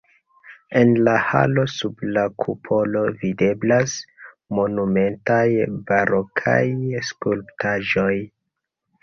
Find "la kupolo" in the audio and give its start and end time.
2.15-3.03